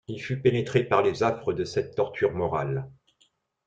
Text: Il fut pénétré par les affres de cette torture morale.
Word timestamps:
Il 0.07 0.19
fut 0.19 0.41
pénétré 0.41 0.83
par 0.83 1.03
les 1.03 1.21
affres 1.21 1.53
de 1.53 1.63
cette 1.63 1.93
torture 1.93 2.33
morale. 2.33 2.89